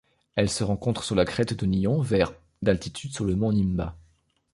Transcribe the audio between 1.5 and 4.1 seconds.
de Nion vers d'altitude sur le mont Nimba.